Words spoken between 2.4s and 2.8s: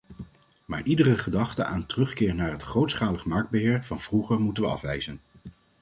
het